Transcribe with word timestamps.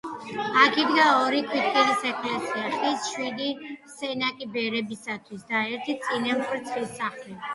აქ 0.59 0.77
იდგა 0.83 1.03
ორი 1.25 1.41
ქვიტკირის 1.49 2.05
ეკლესია, 2.11 2.71
ხის 2.77 3.09
შვიდი 3.11 3.51
სენაკი 3.97 4.49
ბერებისათვის 4.55 5.45
და 5.51 5.61
ერთიც 5.75 6.09
წინამძღვრის 6.09 6.73
ხის 6.79 6.97
სახლი. 7.03 7.37